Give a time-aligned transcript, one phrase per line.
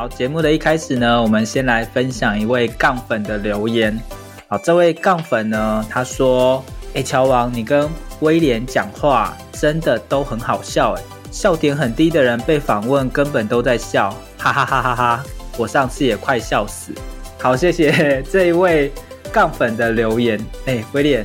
[0.00, 3.94] 好，节目的一开始呢，我们先来分享一位杠粉的留言。
[4.48, 6.64] 好，这位杠粉呢，他说
[6.96, 7.86] ：“哎，乔王，你跟
[8.20, 15.24] 威廉讲话真的都很好笑，哎，笑点很低的人被访问根本都在笑，哈哈哈哈哈！
[15.58, 16.94] 我上次也快笑死。”
[17.38, 18.90] 好，谢谢 这一位
[19.30, 20.40] 杠粉的留言。
[20.64, 21.22] 哎，威廉，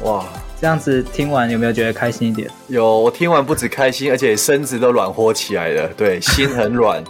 [0.00, 0.24] 哇，
[0.58, 2.50] 这样子听完有没有觉得开心一点？
[2.68, 7.04] 有，我听完不止开心，而且身子都软和起来了，对，心很软。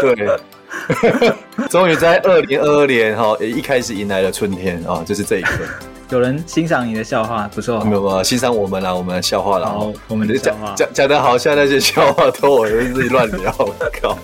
[0.00, 1.32] 对，
[1.68, 5.64] 终于在二零二二年哈一开始迎来了春天啊，就是这一刻。
[6.10, 7.80] 有人欣赏你的笑话，不错。
[7.80, 8.22] 没有有？
[8.22, 9.66] 欣赏我们啦，我们的笑话啦。
[9.68, 13.52] 好，我们的笑话讲讲的好像那些笑话都我自己乱聊，
[14.00, 14.16] 靠。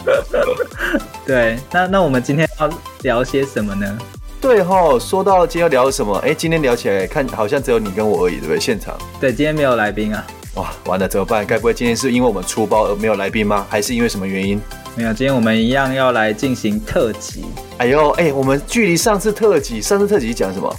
[1.26, 2.70] 对，那那我们今天要
[3.02, 3.98] 聊些什么呢？
[4.40, 6.16] 对哈，说到今天要聊什么？
[6.18, 8.60] 哎，今天聊起来看好像只有你跟我而已，对不对？
[8.60, 8.96] 现场。
[9.20, 10.24] 对，今天没有来宾啊。
[10.54, 11.44] 哇，完了怎么办？
[11.44, 13.66] 该不会今天是因为我们出包而没有来宾吗？
[13.68, 14.60] 还是因为什么原因？
[14.94, 17.44] 没有，今天我们一样要来进行特辑。
[17.78, 20.72] 哎呦，哎，我们距离上次特辑，上次特辑讲什么？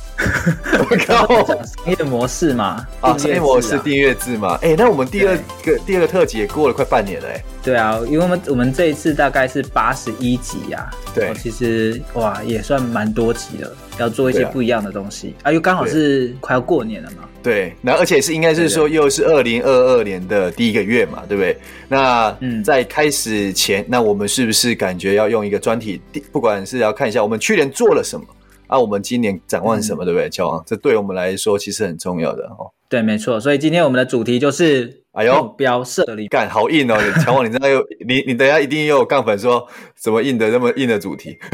[0.89, 4.57] 我靠，讲商业模式嘛，啊，商业模式订阅制嘛。
[4.61, 7.43] 哎，那我们第二个第二个特辑也过了快半年了，哎。
[7.63, 17.23] 对啊，因为我们我们这一次大概是八十一集呀，对，其实哇也算蛮多集了，要做一些不一样的东西啊，又刚好是快要过年了嘛。
[17.41, 21.57] 对，那而且是应该是说又是二零二二年的第一个月嘛，对不对？
[21.89, 26.01] 那嗯，在开始前，那我们是不是感觉要用一个专题，
[26.31, 28.25] 不管是要看一下我们去年做了什么
[28.67, 30.29] 啊，我们今年展望什么，对不对？
[30.29, 32.71] 乔王，这对我们来说其实很重要的哦。
[32.89, 34.99] 对，没错，所以今天我们的主题就是。
[35.13, 36.97] 哎呦，目标设立干好硬哦！
[37.23, 39.63] 乔王，你真的有 你你等一下一定又有杠粉说
[39.95, 41.37] 怎么硬的那么硬的主题？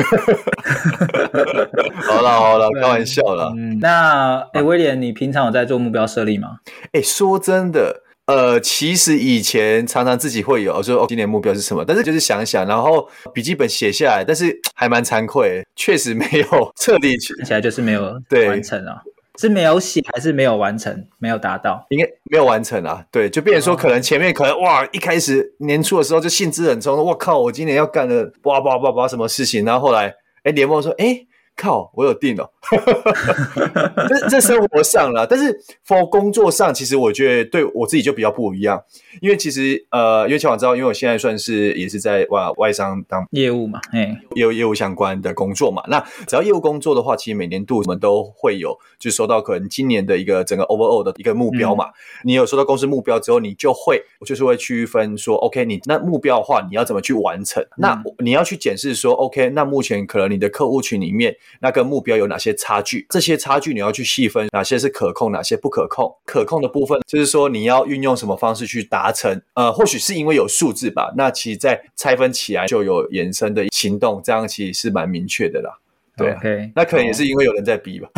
[2.07, 3.51] 好了好了，开玩笑了。
[3.57, 6.59] 嗯，那哎、欸，威廉，你平常有在做目标设立吗？
[6.93, 11.83] 哎、欸，说真的，呃，其实以前常常自己会有说哦，今年目标是什么？
[11.83, 19.01] 但是就是想想，然后笔记本写下来，但是还蛮惭愧，确实没有彻底起来，就是没有完成啊。
[19.39, 21.07] 是没有写还是没有完成？
[21.17, 23.03] 没有达到，应该没有完成啊。
[23.09, 30.13] 对，就变成说，可能前面可能哇，一开始年初的时候就兴致很冲，我靠，我今年要干的哇哇哇哇什么事情，然后后来
[30.43, 31.25] 哎，联盟说哎。
[31.61, 32.49] 靠，我有定了，
[34.09, 38.83] 这这生活上了，但是 for 工作上，其实我觉得对我自己就比较不一样，
[39.21, 51.93] 因为其实呃，因为乔王知道，因为我现在算是也是在外外商当业务嘛，哎，业务业务相关的工作嘛，那只要业务工作的话，其实每年度我们都会有，就收到可能今年的一个整个 overall 的一个目标嘛，嗯、
[52.25, 57.63] 你有收到公司目标之后，你就会就是会区分说，OK，你那目标的话，你要怎么去完成？
[57.63, 61.35] 嗯、那你要去检视说，OK，那目前可能你的客户群里面。
[61.61, 63.05] 那个目标有哪些差距？
[63.09, 66.15] 这些差距你要去细分，哪些是可控，哪些不可控？
[66.25, 69.41] 可控的部分就是说你要运用什么方式去达成？
[69.53, 71.13] 呃，或许是因为有数字吧。
[71.15, 75.79] 那其实，在拆分起来就有延伸的行动，这样其实是蛮明确的啦。
[76.17, 76.71] 对，Okay.
[76.75, 78.09] 那可能也是因为有人在逼吧。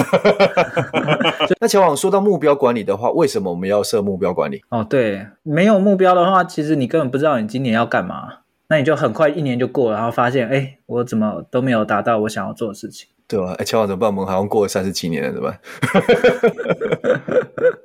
[1.62, 4.60] 那前往说到目标管理的话，为什么我们要设目标管理？
[4.70, 13.08] 哦，对，没有目标的话，其实你根本不知道你今年要干嘛，那你就很快一年就过了，然后发现，哎，我怎么都没有达到我想要做的事情。
[13.32, 13.56] 对吧？
[13.58, 14.10] 哎，乔王怎么办？
[14.10, 15.60] 我们好像过了三十几年了，怎么办？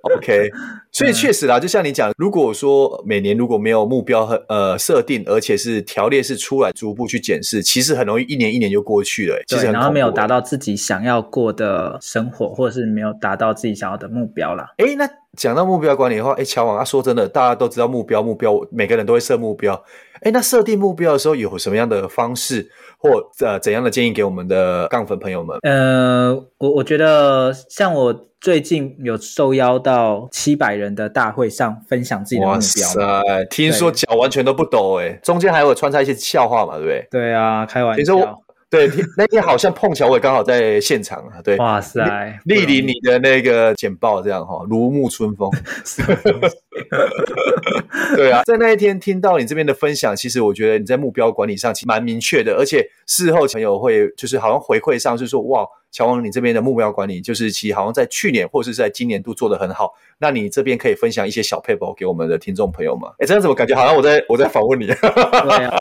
[0.17, 0.51] OK，
[0.91, 9.41] 所以确实啦，就像你讲，如果说每年如果没有目标和呃设定，而且是条列式出来，逐步去检视，其实很容易一年一年就过去了。
[9.47, 14.73] 其实然后没有达到自己想要过的生活，或者是没有达到自己想要的目标啦。
[14.79, 19.81] 哎，那讲到目标管理的话，哎，乔王啊，说真的，大家都知道目标，目标每个人都会设目标。
[20.23, 22.71] 哎，那设定目标的时候有什么样的方式？
[22.99, 23.11] 或
[23.45, 25.59] 呃怎样的建议给我们的杠粉朋友们？
[25.63, 32.55] 呃，我我觉得像我最近有受邀到七百人的大会上分享自己的目标。
[32.55, 37.07] 哇塞，听说脚完全都不抖哎，中间还有穿插一些笑话嘛，对不对？
[37.11, 37.99] 对啊，开玩笑。
[37.99, 41.57] 其实我对那天好像碰巧我也刚好在现场啊，对。
[41.59, 42.01] 哇塞，
[42.47, 45.51] 莅临你的那个简报这样哈，如沐春风。
[48.17, 59.95] 对啊，在那一天听到你这边的分享，其实我觉得你在目标管理上其实蛮明确的，而且事后朋友会就是好像回馈上是说，哇，乔王你这边的目标管理就是其实好像在去年或是在今年度做的很好。
[60.19, 63.13] 那你这边可以分享一些小 paper 给我们的听众朋友吗？
[63.19, 64.87] 哎，这样怎么感觉好像我在我在访问你？
[64.87, 64.95] 对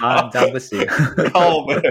[0.01, 0.77] 啊，这样不行。
[1.33, 1.81] 好，我们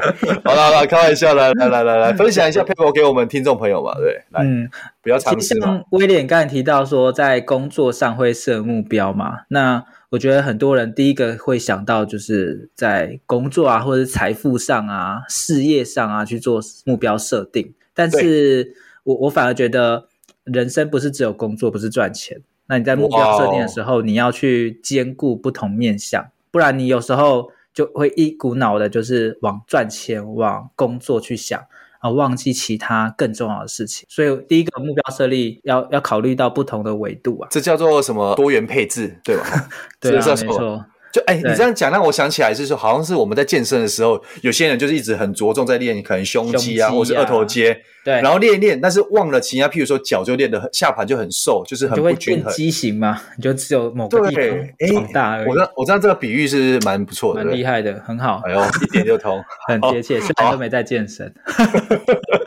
[0.45, 4.69] 好了好了，开玩笑，来来来来来， 分享一下 paper 给我们听众朋友嘛，对，来，嗯，
[5.05, 5.85] 不要尝试嘛。
[5.91, 9.43] 威廉刚才提到说，在工作上会设目标嘛？
[9.51, 17.73] 那我觉得很多人第一个会想到就是在工作啊，或者是财富上啊、事业上啊去做目标设定。
[17.95, 18.75] 但是
[19.05, 20.09] 我我反而觉得。
[20.45, 22.39] 人生不是只有工作，不是赚钱。
[22.67, 31.59] 那你在目标设定的时候，你要去兼顾不同面向，不然你有时候就会一股脑的，就是往赚钱、往工作去想，
[32.05, 34.07] 而忘记其他更重要的事情。
[34.11, 39.45] 所以第一个目标设立要要考虑到不同的维度啊，这叫做什么多元配置，对吧？
[39.99, 40.85] 对啊，没错。
[41.15, 47.73] 就哎，你这样讲让我想起来，是说好像是我们在健身的时候，有些人就是一直很着重在练可能胸肌啊，或是二头肌，
[48.05, 52.53] 对，然后练一练，但是忘了其他，譬如说脚就练得很，下盘就很瘦，就是很不均衡。
[52.53, 55.49] 畸形嘛，你就只有某个地方长大而已。
[55.49, 58.43] 我这我知道这个比喻是蛮不错的，蛮厉害的，很好。
[58.45, 59.41] 哎呦，一点就通，
[59.71, 60.19] 很贴切。
[60.19, 61.33] 虽然都没在健身。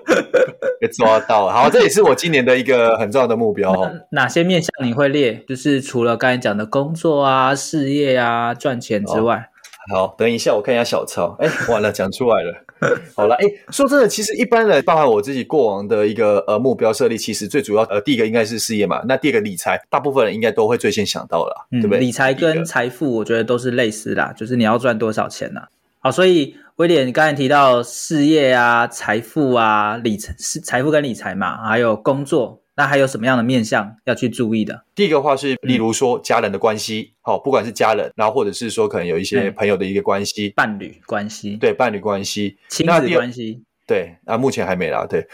[0.80, 3.92] 被抓到，好，这也是我今年的一个很重要的目标哦。
[4.12, 5.44] 哪些面向你会列？
[5.48, 9.50] 就是除了刚才讲的工作啊、事业啊、赚钱之外。
[9.94, 11.36] 好，等一下我看一下小抄。
[11.40, 12.54] 哎，完了，讲出来了。
[13.16, 22.00] 好了，哎，说真的，其实一般人，包含我自己过往的一个呃目标设立，其实最主要呃第一个应该是事业嘛，那第二个理财，大部分人应该都会最先想到了，嗯、对不对？
[22.00, 25.68] 理财跟财富，我觉得都是类似的，就是你要赚多少钱呢、啊？
[26.00, 26.56] 好，所以。
[26.78, 34.84] 威廉，你刚才提到事业啊、财富啊、理财是财富跟理财嘛，还有工作，那还有什么样的面向要去注意的？
[34.94, 43.64] 第一个话是，例如说家人的关系，好、嗯，不管是家人，然后或者是说可能有一些朋友的一个关系，伴侣关系，对，伴侣关系，亲子关系。
[43.88, 45.08] 对啊，目前还没啦。
[45.10, 45.26] 对，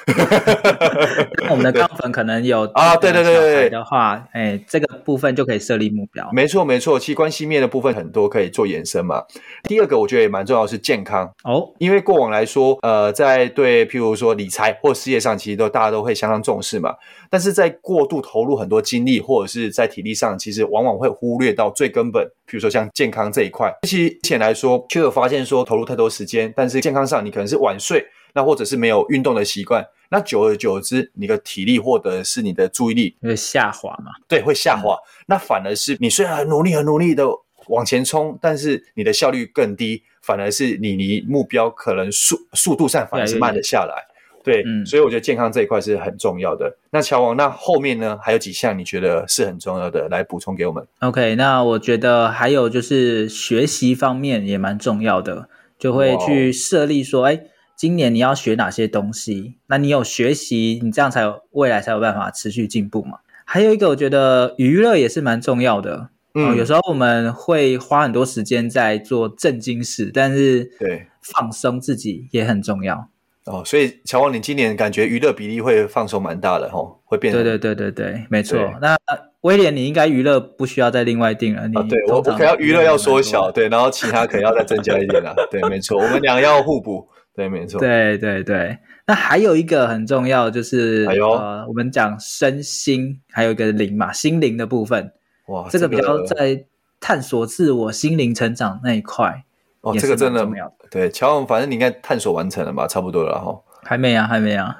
[1.49, 6.29] 我们的杠粉可能有 啊，对对对对的话，哎，这个部分就可以设立目标。
[6.31, 9.23] 没错没错，其实关系面的部分很多可以做延伸嘛。
[9.63, 16.93] 第二个我觉得也蛮重要的是健康哦，因为过往来说，呃，在对譬如说理财或事业上，其实都大家都会相当重视嘛。
[17.31, 23.73] 但是在过度投入很多精力或者是在体力上，其实往往会忽略到最根本，比如说像健康这一块。
[23.81, 28.05] 其实目前来说，却有发现说投入太多时间，但是健康上你可能是晚睡。
[28.33, 34.11] 那或者是没有运动的习惯，那久而久之，你的体力或者是你的注意力会下滑嘛？
[34.27, 34.95] 对，会下滑。
[34.95, 37.25] 嗯、那反而是你虽然很努力、很努力的
[37.67, 44.03] 往前冲，但是你的效率更低，反而是你离目标可能速速度上反而是慢了下来。
[44.43, 46.75] 对，嗯，所以我觉得健康这一块是很重要的。
[46.89, 55.47] 那乔王，那后面呢还有几项你觉得是很重要的，来补充给我们？OK，那我觉得还有就是学习方面也蛮重要的，
[55.79, 57.39] 就会去设立说，哎。
[57.83, 59.55] 今年你要学哪些东西？
[59.67, 63.17] 那你有学习，你这样才有未来才有办法持续进步嘛。
[63.43, 66.07] 还有一个，我觉得娱乐也是蛮重要的。
[66.33, 73.09] 嗯、哦，有时候我们会花很多时间在做正经事，但是对放松自己也很重要。
[73.47, 77.33] 哦，所以乔王，你今年感觉娱乐比例会放松蛮大的哦，会变。
[77.33, 78.57] 对对对对对，没错。
[78.81, 78.95] 那
[79.41, 81.67] 威廉，你应该娱乐不需要再另外定了。
[81.67, 85.35] 你、哦、对我我可能要娱乐要缩小，对，然后其他可能要再增加一点啦。
[85.51, 87.05] 对，没错，我们俩要互补。
[87.35, 87.79] 对，没错。
[87.79, 88.77] 对对对，
[89.07, 95.11] 那还有一个很重要，就是、呃，我们讲身心，还有一个灵嘛，心灵的部分。
[95.47, 96.65] 哇，这个比较在
[96.99, 99.43] 探索自我、心灵成长那一块。
[99.81, 100.47] 哦，这个真的
[100.89, 102.87] 对，乔王，反正你应该探索完成了吧？
[102.87, 103.59] 差不多了哈。
[103.85, 104.77] 还没啊，还没啊，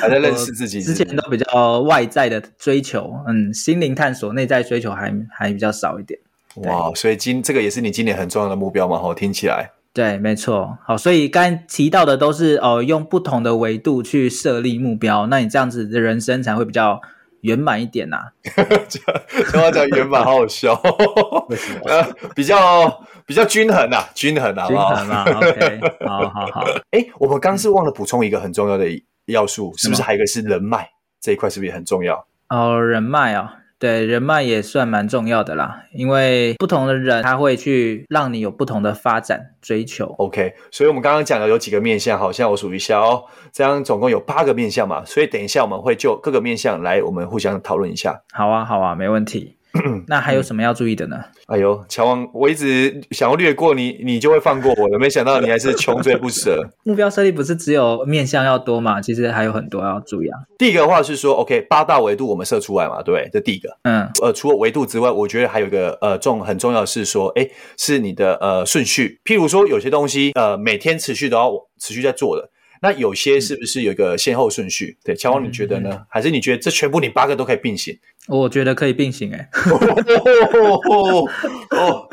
[0.00, 0.82] 还在认识自己。
[0.82, 6.20] 之前都比较外在的追求，嗯，心灵探索、内在追求还还比较少一点。
[6.56, 8.98] 哇，所以今这个也是你今年很重要的目标嘛？
[8.98, 9.70] 哈，听起来。
[9.94, 10.76] 对，没错。
[10.84, 17.00] 好，所以刚才提到的都是哦，用不同的维度去设立目标，那你这样子的人生才会比较
[17.42, 18.32] 圆满一点呐、 啊。
[18.90, 20.74] 听我讲圆满，好好笑。
[21.48, 21.80] 为什么？
[21.86, 25.24] 呃，比较比较均衡呐、啊，均衡啊，均衡啊。
[25.36, 26.64] OK，好好好。
[26.90, 28.86] 哎，我们刚是忘了补充一个很重要的
[29.26, 30.02] 要素，是不是？
[30.02, 30.88] 还有一个是人脉
[31.20, 32.26] 这一块，是不是也很重要？
[32.48, 33.58] 哦，人脉啊。
[33.84, 40.06] 对，人脉也算蛮重要的啦，因为不同的人他会去让你有不同的发展追求。
[40.16, 48.22] OK，所以我们刚刚讲的有几个面向，好像我数一下哦，这样总共有八个面向嘛，所以等一下我们会就各个面向来，我们互相讨论一下。
[48.32, 49.58] 好啊，好啊，没问题。
[50.06, 51.16] 那还有什么要注意的呢？
[51.46, 54.98] 哎呦，乔王，我一直想要略过你，你就会放过我了。
[54.98, 56.64] 没想到你还是穷追不舍。
[56.84, 59.00] 目标设立不是只有面向要多嘛？
[59.00, 60.38] 其实还有很多要注意啊。
[60.56, 63.76] 第一个的话是说，OK，八大维度我们设出来嘛，对，这第一个。
[63.82, 69.20] 嗯，呃，除了维度之外，我觉得还有一个呃重很重要的是说，哎，是你的呃顺序。
[69.24, 72.48] 譬如说，有些东西呃每天持续都要持续在做的。
[72.84, 74.98] 那有些是不是有一个先后顺序？
[75.00, 75.88] 嗯、对，乔王，你觉得呢？
[75.90, 77.98] 嗯、还是你觉得这全部你八个都可以并行？
[78.28, 79.48] 我觉得可以并行、欸，哎，
[81.70, 82.08] 哦，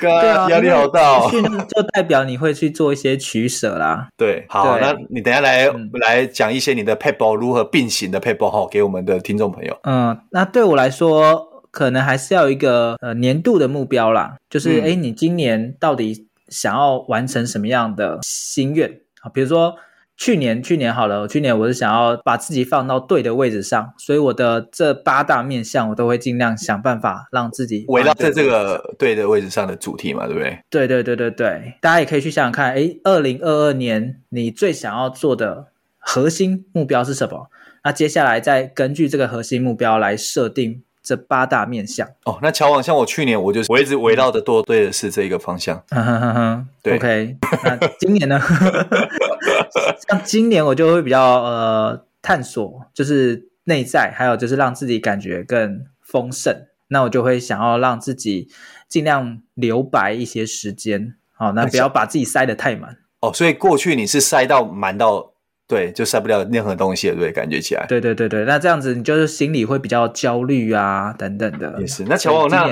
[0.00, 1.28] 对啊，压力好大哦。
[1.68, 4.08] 就代表你会去做一些取舍啦。
[4.16, 9.76] 对，好，对那你等一下来、嗯、来讲一些你的撇步如何并行的撇步哈，给我们的听众朋友。
[9.82, 19.28] 嗯，那对我来说，可能还是要有一个呃年度的目标啦，就是哎、嗯，你今年到底想要完成什么样的心愿啊？
[19.32, 19.74] 比如说。
[20.16, 30.58] 去年，去年好了，去年我是想要把自己放到对的位置上，所以我的这八大面向，我都会尽量想办法让自己围绕在这个对的位置上的主题嘛，对不对？
[30.70, 37.48] 对对对对对，大家也可以去想想看，诶，二零二二年你最想要做的核心目标是什么？
[37.84, 40.82] 那接下来再根据这个核心目标来设定。
[41.02, 48.40] 这八大面向哦，那乔王像我去年我就我一直围绕的多对的是这一个方向，嗯哼哼哼，对，OK，那今年呢？
[50.08, 56.66] 像今年我就会比较呃探索，就是内在，还有就是让自己感觉更丰盛。
[56.88, 58.48] 那我就会想要让自己
[58.88, 62.98] 尽量留白一些时间，好，那不要把自己塞得太满。
[63.20, 65.31] 哦，所以过去你是塞到满到。
[65.72, 67.86] 对，就塞不了任何东西了，对，感觉起来。
[67.88, 71.76] 对对对对，那这样子你就是心里会比较焦虑啊，等等的。
[71.80, 72.04] 也是。
[72.04, 72.68] 那乔王，那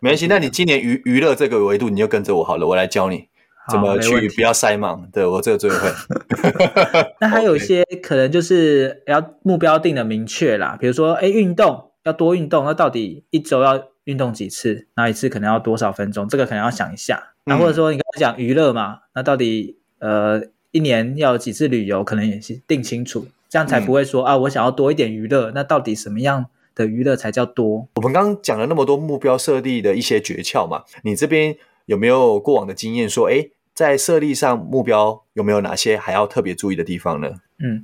[0.00, 3.28] 没关系，那你今年娱娱乐这个维度，你就跟着我好了，我来教你
[3.70, 5.08] 怎么去不要塞忙。
[5.12, 5.76] 对，我这个最会。
[7.20, 14.88] 那还有一 些可能就是要目标定的明确啦，比如说，哎，运动要多运动，那到底一周要运动几次？
[14.96, 16.26] 那一次可能要多少分钟？
[16.26, 17.28] 这个可能要想一下。
[17.44, 20.42] 那或者说你刚才讲娱乐嘛，那到底呃。
[20.72, 27.88] 一年要有几次旅游，可能也是定清楚，这样才不会说、嗯、啊，我想要多一点娱乐，那到底什么样的娱乐才叫多？
[27.96, 37.28] 我们刚刚讲了那么多目标设立的一些诀窍嘛，你这边有没有过往的经验说，诶，在设立上目标有没有哪些还要特别注意的地方呢？
[37.58, 37.82] 嗯，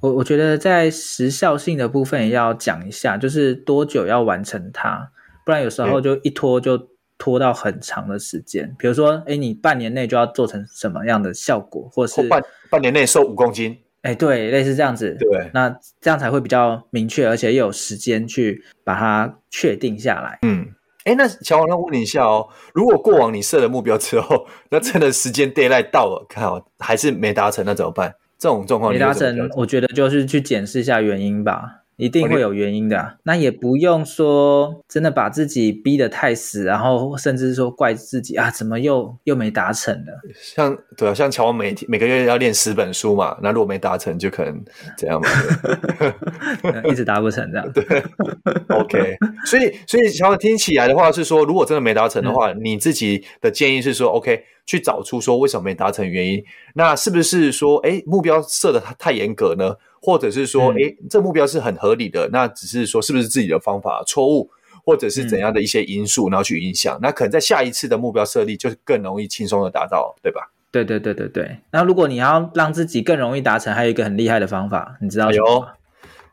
[0.00, 5.10] 我我觉得在时效性的部分也要讲一下，就是多久要完成它，
[5.44, 6.88] 不然有时候就一拖就。
[7.18, 15.68] 拖到很长的时间，比如说，哎，你半年内就要做成什么样的效果，或是半半年内瘦五公斤，哎，对，类似这样子，对，那
[16.00, 20.38] 这样才会比较明确，而且又有时间去把它确定下来。
[20.42, 20.66] 嗯，
[21.04, 28.14] 哎，那乔王，那问你一下哦，如果过往你设了目标之后， 那真的时间 d a y l i g h t 到了，看好还是没达成，那怎么办？
[28.38, 31.77] 这种状况没达成，我觉得就是去检视一下原因吧。
[31.98, 40.20] 一定会有原因的啊，那也不用说真的把自己逼得太死，然后甚至说怪自己啊，怎么又又没达成了？
[40.40, 44.64] 像对啊，像乔王每天每个月要练十本书嘛，那如果没达成，就可能
[44.96, 45.28] 这样嘛，
[46.88, 47.72] 一直达不成这样。
[47.72, 47.84] 对
[48.68, 59.74] ，OK，所以所以乔王听起来的话是说，如果真的没达成的话，嗯、你自己的建议是说，OK，去找出说为什么没达成原因，那是不是说，哎，目标设的太严格呢？
[60.00, 64.50] 或者是说，哎、嗯，这目标是很合理的，那只是说是不是自己的方法错误，
[64.84, 70.50] 或者是怎样的一些因素，然后去影响，嗯、那可能在下一次的目标设立就更容易轻松的达到，对吧？
[70.70, 71.58] 对对对对对。
[71.70, 75.68] 那如果你要让自己更容易达成，还有一个很厉害的方法，你知道有、哎、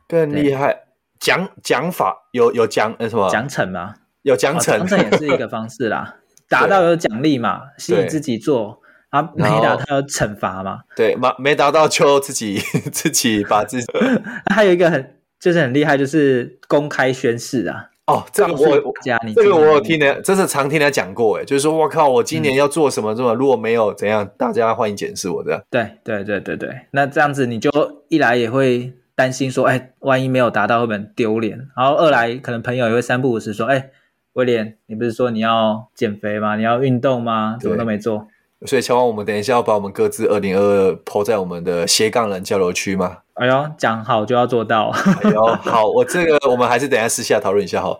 [0.06, 0.84] 更厉害
[1.18, 3.94] 奖奖法有有奖呃什么奖惩吗？
[4.22, 6.16] 有奖惩，奖惩、哦、也是一个方式啦，
[6.48, 8.80] 达到有奖励嘛，吸引自己做。
[9.10, 10.80] 啊，没达到要惩罚嘛？
[10.96, 12.58] 对，没没达到就自己
[12.92, 13.86] 自己把自己。
[14.54, 17.90] 还有一个很就是很厉害，就是公开宣誓啊。
[18.06, 25.60] 哦，这个我加你，这个我有听的，真是常听他讲过，哎，就是说我靠，我今年要做什么什么，如果没有怎样，大家欢迎检视我这样。
[25.68, 27.68] 对对对对对，那这样子你就
[28.08, 31.58] 一来也会担心说，哎，万一没有达到会不会很丢脸？
[31.76, 33.90] 然后二来可能朋友也会三不五时说，哎，
[34.34, 36.54] 威廉，你不是说你要减肥吗？
[36.54, 37.56] 你要运动吗？
[37.60, 38.28] 怎么都没做？
[38.66, 43.18] 所以，乔王，我们等一下要把我们各自二零二二 po 在我们的斜杠人交流区吗？
[43.34, 44.88] 哎呦，讲好就要做到。
[45.22, 47.98] 哎呦，好，我这个我们还是等一下私下讨论一下哈。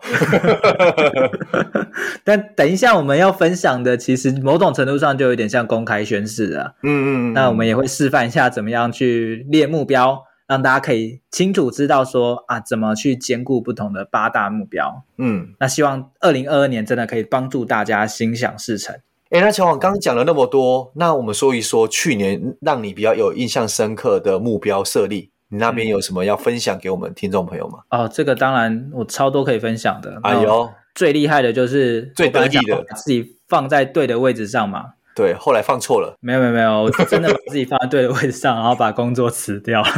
[2.25, 6.73] 但等一下我们要分享的，其实某种程度上就有点像公开宣誓啊。
[6.83, 7.33] 嗯，嗯嗯。
[7.35, 15.05] 那我们也会示范一下怎么样去列目标，让大家可以清楚知道说啊，怎么去兼顾不同的八大目标。
[15.19, 18.97] 嗯，那希望二零二二年真的可以帮助大家心想事成。
[19.31, 27.81] 哎，那乔王刚刚讲了那么多，那我们说一说去年让你比较有印象深刻的目标设立，你那边有什么要分享给我们听众朋友吗？
[27.91, 30.21] 哦，这个当然我超多可以分享的。
[30.23, 34.85] 哎呦，最厉害的就是最得意的，把自己放在对的位置上嘛。
[35.17, 36.15] 对，后来放错了。
[36.21, 39.83] 没有没有没有，我真的把自己放在对的位置上，然后把工作辞掉。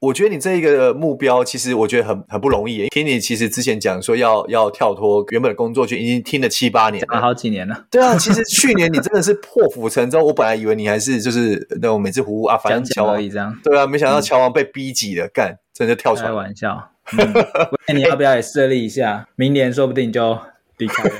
[0.00, 2.88] 我觉得你这一个目标，其实我觉得很很不容易。
[2.88, 7.84] 听你其实之前讲说要要跳脱原本的工作，就已经听了七八年了，好几年了。
[7.90, 10.24] 对啊，其实去年你真的是破釜沉舟。
[10.24, 13.54] 我本来以为你还是就是那种每次胡啊，反正乔王这样。
[13.62, 16.28] 对啊，没想到乔王被逼急了，嗯、干真的跳出来。
[16.28, 19.28] 开玩笑，嗯、你要不要也设立一下？
[19.36, 20.38] 明年说不定就。
[20.78, 21.04] 离开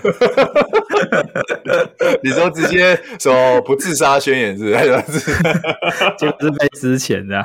[2.24, 4.70] 你说直接说不自杀宣言是不
[5.12, 5.30] 是？
[6.18, 7.44] 就是被之前这样。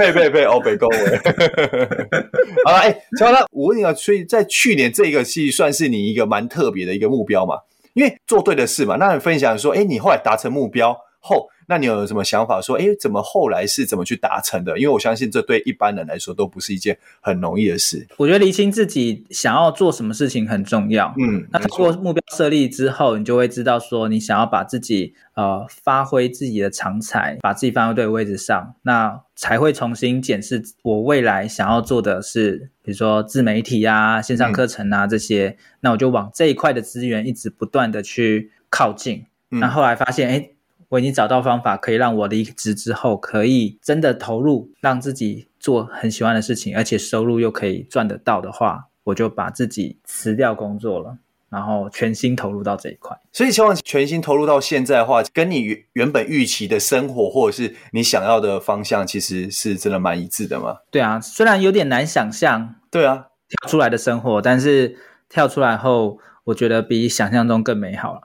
[0.00, 0.44] 呸呸呸！
[0.44, 0.96] 哦北恭维。
[2.64, 7.56] 好了，哎、欸，乔王，我问你啊，所以在去年这个戏算是你一个蛮特别的一个目标嘛？
[7.92, 8.96] 因为做对的事嘛。
[8.96, 11.48] 那你分享说，哎、你后来达成目标后。
[11.70, 12.60] 那你有什么想法？
[12.60, 14.76] 说，哎，怎么后来是怎么去达成的？
[14.76, 18.04] 因为我相信这对一般人来说都不是一件很容易的事。
[18.16, 21.14] 我觉得厘清自己想要做什么事情很重要。
[21.16, 35.50] 嗯，那通过目标设立之后，你就会知道说，你想要把自己呃发挥自己的长才，把自己放在对的位置上，那才会重新检视我未来想要做的是，比如说自媒体啊、线上课程啊这些。
[35.50, 39.26] 嗯、那我就往这一块的资源一直不断的去靠近。
[39.52, 40.50] 嗯、那后来发现，哎。
[40.90, 51.18] 我已经找到方法，可以让我离职之后可以真的投入，让自己做很喜欢的事情，而且收入又可以赚得到的话，我就把自己辞掉工作了，
[51.48, 53.16] 然后全心投入到这一块。
[53.32, 60.78] 所以，希望全心投入到现在的话，跟你原原本预期的生活，或者是你想要的方向，其实是真的蛮一致的嘛？
[60.90, 64.96] 对啊，虽然有点难想象，对啊，跳出来的生活，但是
[65.28, 68.22] 跳出来后，我觉得比想象中更美好了。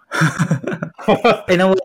[1.46, 1.76] 哎，那我。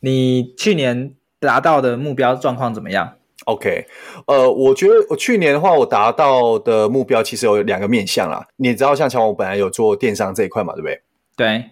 [0.00, 3.14] 你去年达到的目标状况怎么样
[3.44, 3.86] ？OK，
[4.26, 8.46] 呃，我觉得我去年的话，我达到的目标其实有两个面向啦。
[8.56, 11.00] 你知道，像乔，我本来有做电商这一块嘛，对不对？
[11.36, 11.64] 对。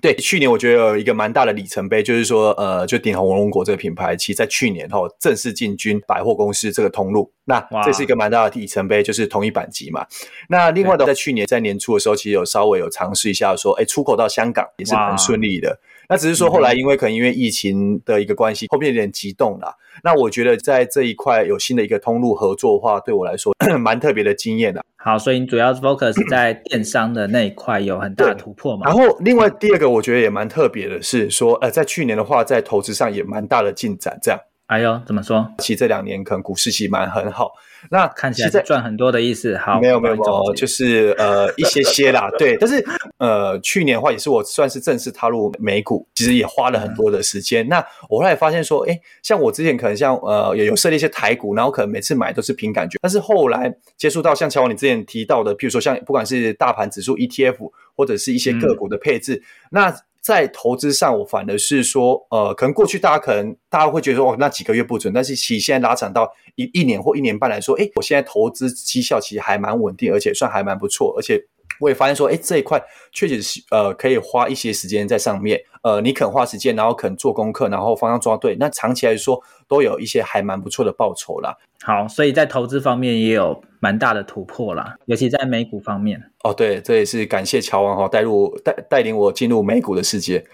[0.00, 10.06] 对，去年我觉得有一个蛮大的里程碑，就是说，呃，就鼎宏龙果这个品牌，其实在去年后正式进军百货公司这个通路，那这是一个蛮大的里程碑，就是同一版级嘛。
[10.48, 15.80] 那另外的，在去年在年初的时候，其实有稍微有尝试一下说，哎，出口到香港也是很顺利的。
[16.08, 19.76] 那只是说后来因为可能因为疫情的一个关系，后面有点激动了。
[20.02, 24.82] 那我觉得在这一块有新的一个通路合作的话，对我来说 蛮特别的经验的。
[24.96, 28.86] 好，所以你主要是 focus 在电商的那一块有很大的突破嘛？
[28.86, 34.18] 然后另外第二个我觉得也蛮特别的是说，呃，在去年的话，在投资上也蛮大的进展。
[34.22, 35.50] 这样，哎呦，怎么说？
[35.58, 37.52] 其实这两年可能股市其实蛮很好。
[37.90, 42.56] 那看起来赚很多的意思，好，没有没有没有，就是呃一些些啦， 对。
[42.56, 42.84] 但是
[43.18, 47.66] 呃去年的话也是我算是正式踏入美股，其实也花了很多的时间。
[47.66, 52.98] 嗯、那我后来发现说，哎，像我之前可能像呃也有设立一些台股，然后可能每次买都是凭感觉。
[53.00, 59.94] 但是后来接触到像乔王你之前提到的，譬如说像不管是大盘指数 ETF 或者是一些个股的配置，嗯、那。
[60.28, 71.46] 在投资上，我反而是说，呃，可能过去大家可能大家会觉得说，哦，那几个月不准，但是其实现在拉长到一一年或一年半来说，诶，我现在投资绩效其实还蛮稳定，而且算还蛮不错，而且。
[71.80, 75.60] 我也发现说，哎，这一块确实是呃，可以花一些时间在上面。
[75.82, 81.56] 呃，你肯花时间，然后肯做功课，然后方向抓对，那长期来说都有一些还蛮不错的报酬啦。
[81.82, 86.20] 好，所以在投资方面也有蛮大的突破啦，尤其在美股方面。
[86.42, 90.44] 哦，对，这也是感谢乔王哈带入带带领我进入美股的世界。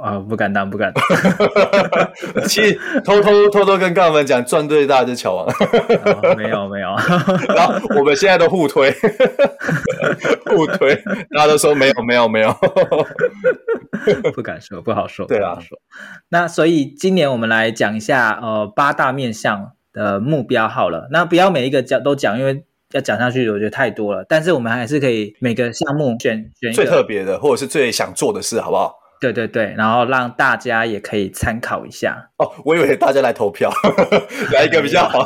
[0.00, 1.02] 啊、哦，不敢当，不敢当。
[2.48, 5.46] 其实偷偷偷偷跟杠粉们讲，赚最大的就是乔王。
[6.04, 6.88] 哦、没有没有。
[7.54, 8.92] 然后我们现在都互推，
[10.46, 10.94] 互推，
[11.30, 12.52] 大家都说没有没有没有。
[14.34, 15.26] 不敢说，不好说。
[15.26, 15.58] 对啊。
[15.60, 15.78] 说
[16.28, 21.08] 那所以今年我们来讲一下呃八大面向的目标好了。
[21.10, 24.24] 那不要每一个讲都讲，因为要讲下去我觉得太多了。
[24.28, 29.01] 但是我们还是可以每个项目选选最特别的，或者是最想做的事，好不好？
[29.22, 32.50] 对对对，然后让大家也可以参考一下哦。
[32.64, 33.70] 我以为大家来投票，
[34.52, 35.24] 来一个比较好。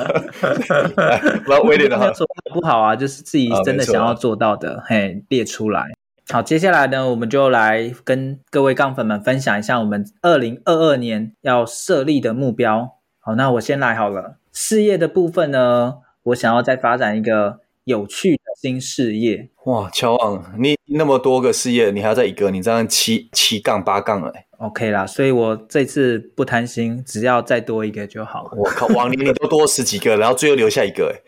[1.48, 5.94] 来，威廉的好，做不好啊，就是自己真的想要做到的，嘿，列出来。
[6.28, 12.98] 好，接下来呢，我们就来跟各位杠粉们分享一下我们二零二二年要设立的目标。
[13.18, 14.36] 好，那我先来好了。
[14.52, 19.50] 事业的部分呢，我想要再发展一个有趣的新事业。
[19.66, 24.32] 哇，乔王，你那么多个事业，你还要再一个，你这样七七杠八杠了。
[24.58, 28.52] OK 啦，所以我这次不贪心，只要再多一个就好了。
[28.56, 31.20] 我靠，往年你都多十几个，然后最后留下一个，哎，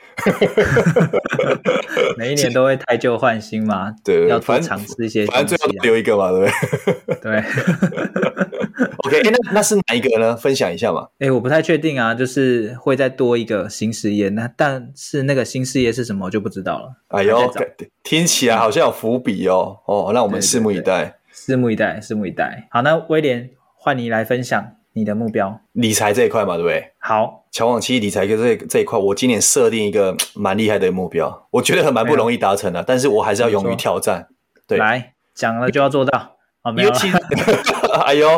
[2.17, 6.49] 每一年都会汰旧换新嘛，对，要多尝试一些，反正最后留一个嘛，对
[7.07, 7.43] 不对？
[7.43, 7.45] 对。
[9.05, 10.37] OK，那那是哪一个呢？
[10.37, 11.07] 分享一下嘛。
[11.19, 16.93] 哎，我不太确定啊，就是会再多一个新事业，那但是那个新事业是什么，我就不知道了。
[17.09, 17.53] 哎呦，
[18.03, 19.79] 听起来好像有伏笔哦。
[19.87, 22.67] 哦，那我们拭目以待，拭目以待，拭目以待。
[22.71, 26.93] 好，那威廉换你来分享你的目标，理财这一块嘛，对不对？
[26.99, 34.27] 好，乔往期理财这这一块，我今年设定一个蛮厉害的目标，我觉得很蛮不容易达成的，但是我还是要勇于挑战。
[34.67, 36.38] 对，来讲了就要做到。
[36.62, 36.99] 哦，没有了。
[38.05, 38.31] 哎呦，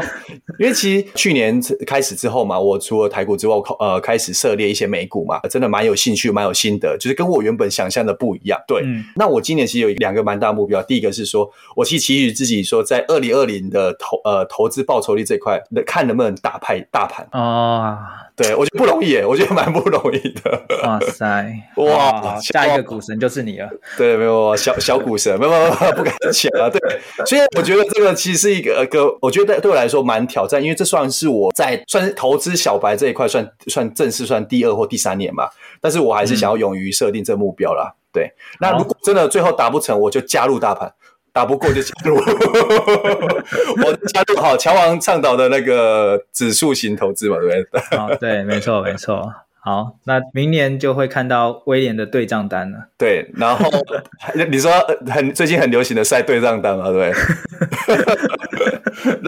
[0.58, 8.60] 因为其实去年开始之后嘛，我除了台股之外，呃，开始涉猎一些美股嘛，真的蛮有兴趣，蛮有心得，就是跟我原本想象的不一样。
[8.66, 17.96] 对，嗯、那我今年其实有两个蛮大目标，第一个是说，我其实期许自己说，在二零二零的投呃投资报酬率这块，看能不能打败大盘哦。
[18.36, 20.62] 对，我觉得不容易耶，我觉得蛮不容易的。
[20.82, 23.68] 哇塞，哇，下一个股神就是你了。
[23.98, 26.70] 对，没有小小股神，没有没有不敢想啊。
[26.70, 26.80] 对，
[27.26, 35.50] 所以我觉得这个其实是一个个，我觉得对我来说蛮挑战，因为这算是我在算是投资小白这一块算算正式算第二或第三年吧。
[35.80, 37.94] 但是我还是想要勇于设定这个目标啦。
[38.12, 38.30] 对，
[38.60, 40.92] 那如果真的最后达不成，我就加入大盘。
[41.32, 42.16] 打不过就加入，
[43.86, 47.96] 我加入好乔王倡导的那个指数型投资嘛，对不对？
[47.96, 49.32] 哦，对，没错，没错。
[49.62, 52.78] 好，那明年就会看到威廉的对账单了。
[52.96, 53.70] 对，然后
[54.50, 54.72] 你说
[55.06, 57.12] 很最近很流行的晒对账单嘛，对不对？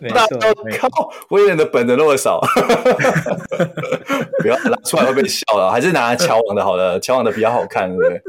[0.11, 2.40] 大家都靠威廉的本子那么少，
[4.40, 8.23] 不要拿出来会被笑了，还是拿乔王的好了，乔王的比较好看，对不对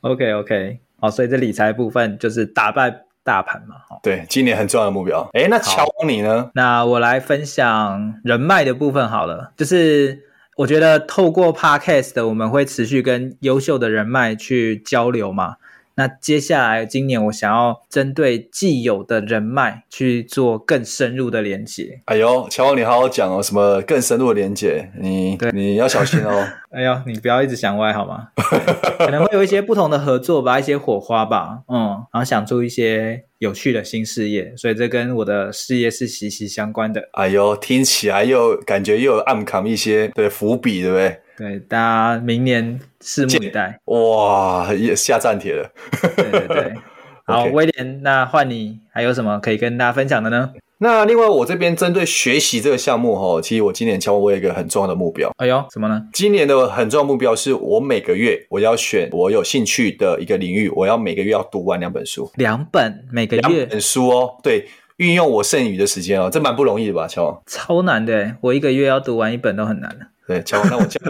[0.00, 0.78] ？OK OK。
[0.98, 3.76] 好，所以这理财部分就是打败大盘嘛。
[4.02, 5.28] 对，今年很重要的目标。
[5.34, 6.50] 哎，那乔王你呢？
[6.54, 9.52] 那我来分享人脉的部分好了。
[9.56, 10.18] 就是
[10.56, 15.56] 我觉得透过 Podcast 的，我们会持续跟优秀的人脉去交流嘛。
[15.98, 22.02] 那接下来今年我想要针对既有的人脉去做更深入的连接。
[22.04, 24.90] 哎呦，乔王你好好讲哦，什么更深入的连接？
[25.00, 26.46] 你对你要小心哦。
[26.70, 28.28] 哎呦，你不要一直想歪好吗？
[28.98, 31.60] 可能会有一些不同的合作吧，一些火花吧。
[31.68, 37.08] 嗯，然后想出一些有趣的新事业，所以这跟我的事业是息息相关的。
[37.12, 41.20] 哎呦，听起来又感觉又有暗藏一些对伏笔，对不对？
[41.36, 43.78] 对，大家明年拭目以待。
[43.84, 45.70] 哇，也下站帖了。
[46.16, 46.74] 对对对，
[47.26, 50.52] 好，威廉，那换你，还有什么可以跟大家分享的呢？
[50.78, 55.30] 那另外，我这边针对学习这个项目哈，其实我今年乔王我有一个很重要的目标。
[55.38, 56.06] 哎呦，什么呢？
[56.12, 62.30] 今年的很重要目标是我每个月我要选我有兴趣的一个领域，我要每个月要读完两本书。
[62.34, 64.66] 两本每个月两本书哦，对，
[64.98, 67.42] 运用我剩余的时间哦，这蛮不容易的吧，乔王？
[67.46, 70.06] 超难的，我一个月要读完一本都很难的。
[70.26, 71.02] 对，乔王，那我讲，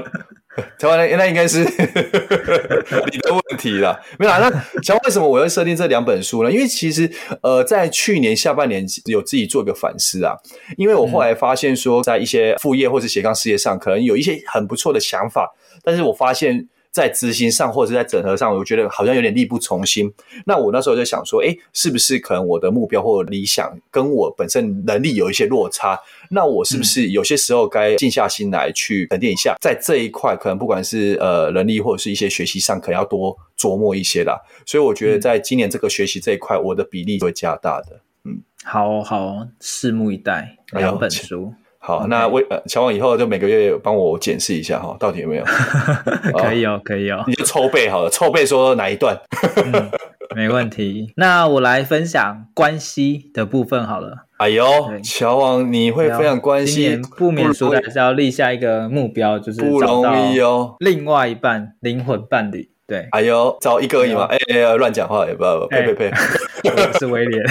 [0.78, 3.98] 乔王，那那应该是你的问题啦。
[4.18, 4.50] 没有啦，那
[4.82, 6.52] 乔王为什么我要设定这两本书呢？
[6.52, 7.10] 因为其实
[7.42, 10.34] 呃，在去年下半年有自己做一个反思啊。
[10.76, 16.68] 因为我后来发现说，在一些副业或者斜杠事业上，可能有一些很不错的想法，但是我发现。
[16.96, 20.10] 在执行上或者在整合上，我觉得好像有点力不从心。
[20.46, 26.00] 那我那时候就想说，诶，是不是可能我的目标或理想跟我本身能力有一些落差？
[26.30, 34.40] 那我是不是有些时候该静下心来去沉淀一下，在这一块可能不管是呃能力或者是一些学习上，可能要多琢磨一些啦。
[34.64, 38.00] 所以我觉得在今年这个学习这一块，我的比例会加大的。
[38.24, 40.56] 嗯，好好，拭目以待。
[40.72, 41.52] 两本书。
[41.86, 45.44] 好.那威呃，乔王以后就每个月帮我检视一下哈，到底有没有？
[46.36, 47.22] 可以哦，可以哦。
[47.28, 49.16] 你就凑背好了，凑背说哪一段？
[49.64, 49.90] 嗯，
[50.34, 51.12] 没问题。
[51.16, 54.26] 那我来分享关系的部分好了。
[54.38, 54.64] 哎呦，
[55.04, 60.74] 乔王你会分享关系，不免俗的是要立下一个目标，就是不容易哦。
[60.80, 63.06] 另外一半灵魂伴侣，对。
[63.12, 66.10] 哎呦，找一个而已嘛，哎哎，乱讲话也不要呸呸呸，
[66.68, 67.42] 我是威廉。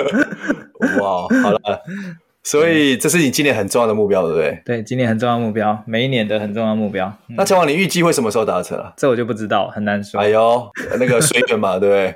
[0.98, 1.82] 哇，好了。
[2.42, 4.62] 所以这是你今年很重要的目标，对不对？
[4.64, 7.06] 对，今年很重要的目标，每一年的很重要的目标。
[7.28, 8.92] 嗯、那乔王，你预计会什么时候达成啊？
[8.96, 10.20] 这我就不知道，很难说。
[10.20, 12.14] 哎呦，那个 随缘嘛，对不对？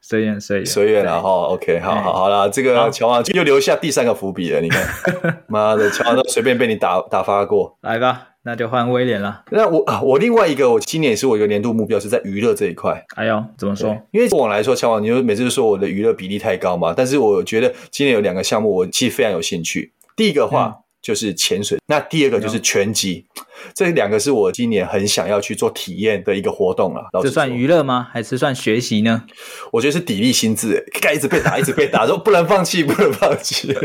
[0.00, 1.28] 随缘，随缘，随缘了哈。
[1.28, 4.60] OK，好好好了，这个乔王就又留下第三个伏笔了。
[4.60, 4.86] 你看，
[5.48, 8.28] 妈的，乔王都随便被你打打发过，来吧。
[8.44, 9.42] 那就换威廉了。
[9.50, 13.04] 那我啊，我另外一个，我今年也是我一个年度目标，是在娱乐这一块。
[13.16, 13.96] 哎呦，怎么说？
[14.10, 16.92] 因为过往来说，乔王，你就每次都说我的娱乐比例太高嘛。
[16.96, 19.92] 但是我觉得今年有两个项目，我其实非常有兴趣。
[20.14, 27.06] 第一个话就是潜水，嗯、那第二个就是拳击，嗯、这两个是我今年很想要去做体验的一个活动了。
[27.22, 28.08] 这算娱乐吗？
[28.10, 29.22] 还是算学习呢？
[29.70, 33.76] 我觉得是砥砺心智，该一直被打，一直被打，说不能放弃，不能放弃。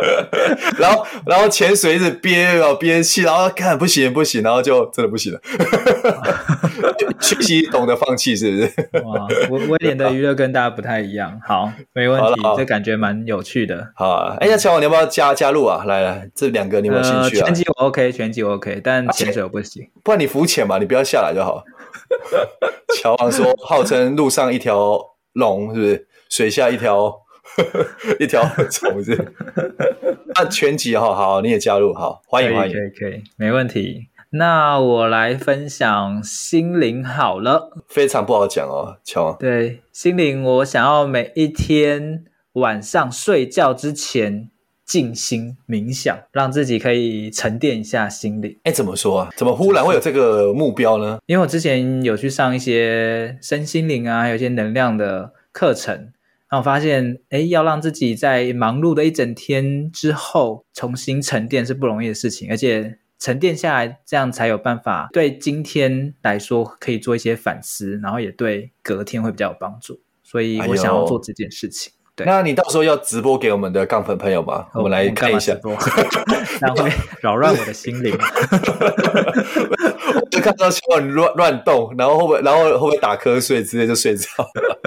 [0.80, 5.40] 然后，然后潜水一直憋啊憋气，然后看不行不行，然后就真的不行了。
[7.20, 9.02] 学习懂得放弃，是不是？
[9.04, 11.40] 哇，威威廉的娱乐跟大家不太一样。
[11.46, 13.92] 好，没问题，这感觉蛮有趣的。
[13.94, 15.84] 好啊，哎呀，乔王，你要不要加加入啊？
[15.86, 17.44] 来来，这两个你有没有兴趣啊？
[17.44, 19.88] 拳击我 OK，拳击我 OK，但潜水我不行。
[20.02, 21.64] 不然你浮潜嘛，你不要下来就好。
[23.00, 24.98] 乔王说，号称路上一条
[25.32, 26.08] 龙，是不是？
[26.28, 27.14] 水下一条
[28.18, 29.32] 一条虫子。
[30.34, 34.08] 那拳击哈，好，你也加入，好，欢迎欢迎，可以可以，没问题。
[34.36, 39.38] 那我来分享心灵好了，非常不好讲哦，乔王。
[39.38, 44.50] 对，心灵，我想要每一天晚上睡觉之前
[44.84, 48.58] 静心冥想，让自己可以沉淀一下心灵。
[48.64, 49.30] 哎，怎么说啊？
[49.36, 51.18] 怎么忽然会有这个目标呢？
[51.24, 62.98] 因为我之前有去上一些身心灵啊，还有一些能量的课程，然后我发现，哎，要让自己在忙碌的一整天之后重新沉淀是不容易的事情，而且。
[63.18, 70.00] 沉淀下来，这样才有办法对今天来说可以做一些反思，然后也对隔天会比较有帮助。
[70.22, 71.92] 所以我想要做这件事情。
[71.92, 74.66] 哎、对，那你到时候要直播给我们的杠粉朋友吗？
[74.74, 75.72] 我们来看一下，直播
[76.60, 78.12] 然后会扰乱我的心灵。
[80.16, 84.80] 我就看到乔王乱乱动，然后会不会，然后会不会打瞌睡，直接就睡着了？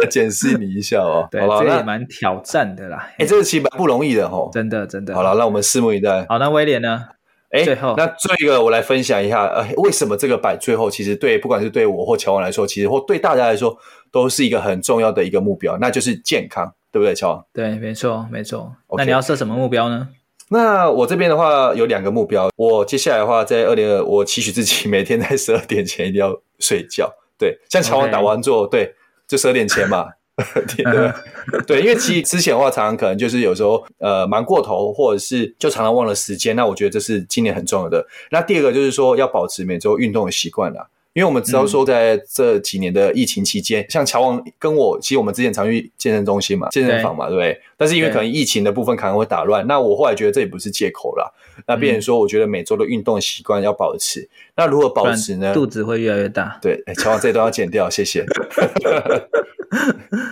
[0.00, 1.28] 来检视你一下哦。
[1.30, 3.08] 对，这也蛮挑战的啦。
[3.18, 4.50] 哎，这个其实蛮不容易的哦。
[4.52, 5.14] 真的，真的。
[5.14, 6.26] 好了，让我们拭目以待。
[6.28, 7.04] 好，那威廉呢？
[7.52, 7.64] 哎，
[7.98, 13.76] 那最后一个我来分享一下，呃，为什么这个摆最后，其实对不管是对我或乔王来说，其实或对大家来说，
[14.10, 17.44] 都是一个很重要的一个目标，那就是健康，对不对，乔王？
[17.52, 18.74] 对，没错，没错。
[18.88, 18.96] Okay.
[18.96, 20.08] 那你要设什么目标呢？
[20.48, 28.70] 那我这边的话有两个目标，我接下来的话在二零二，我期许自己每天在十二点前一定要睡觉，对，像乔王打完坐，Okay.
[28.70, 28.94] 对，
[29.28, 30.06] 就十二点前嘛。
[31.66, 36.56] 对，因为其实之前的话，常常可能就是有时候呃忙过头，或者是就常常忘了时间。
[36.56, 38.06] 那我觉得这是今年很重要的。
[38.30, 40.88] 那第二个就是说要保持每周运动的习惯啦。
[41.14, 47.60] 因为我们知道说在这几年的疫情期间，嗯、像乔王跟我，其实我们之前常去健身中心嘛、健身房嘛，对不对？
[47.82, 51.28] 但是因为可能疫情的部分可能会打乱，那我后来觉得这也不是借口啦。
[51.66, 54.30] 那变成说，我觉得每周的运动习惯要保持。
[54.54, 55.52] 那如何保持呢？
[55.52, 56.60] 肚子会越来越大。
[56.62, 58.24] 对，乔王这都要剪掉， 谢谢。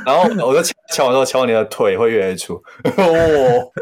[0.07, 2.63] 然后我就乔王说：“乔王你的腿会越来越粗。
[2.97, 3.73] 哦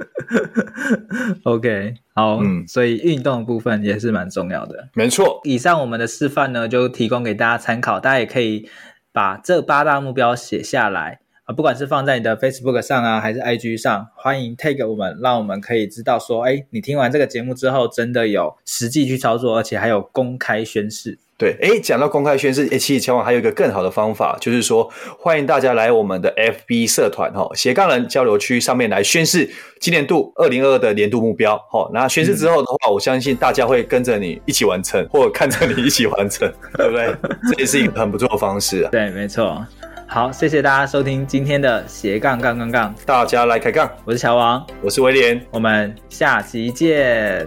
[1.45, 4.89] ”OK，好，嗯，所以运动的部分也是蛮重要的。
[4.95, 8.71] 没错，以上我们的示范呢，就提供给大家参考，大家也可以
[9.13, 21.19] 把这八大目标写下来啊，不管是放在你的 Facebook 上啊，还是 IG 上，欢迎 tag 我们，让我们可以知道说，哎，你听完这个节目之后，真的有实际去操作，而且还有公开宣誓。
[21.39, 24.87] 对，诶，讲到公开宣誓，哎，其实乔王还有一个更好的方法，就是说
[25.19, 29.49] 欢迎大家来我们的 FB 社团哈，斜杠人交流区上面来宣誓
[29.81, 31.57] 今年度二零二二的年度目标。
[31.71, 37.07] 好，那宣誓之后的话，嗯、我相信大家会跟着你一起完成，或者看着你一起完成，对不对？
[37.51, 38.91] 这也是一个很不错的方式啊。
[38.91, 39.67] 对，没错。
[40.11, 43.89] 好，谢谢大家收听今天的斜杠杠杠杠，大家来开杠。
[44.07, 47.47] 我是乔王，我是威廉，我们下期见。